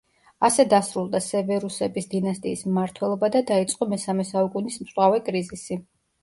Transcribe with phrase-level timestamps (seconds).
[0.47, 5.81] ასე დასრულდა სევერუსების დინასტიის მმართველობა და დაიწყო მესამე საუკუნის მწვავე კრიზისი.